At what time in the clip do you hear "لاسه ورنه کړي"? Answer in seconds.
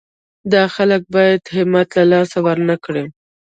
2.11-3.03